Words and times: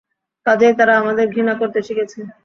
কাজেই 0.45 0.73
তারা 0.79 0.93
আমাদের 1.01 1.25
ঘৃণা 1.33 1.53
করতে 1.61 1.79
শিখেছে। 1.87 2.19